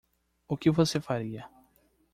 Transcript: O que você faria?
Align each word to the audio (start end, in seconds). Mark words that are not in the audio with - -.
O 0.47 0.57
que 0.57 0.71
você 0.71 0.99
faria? 0.99 1.47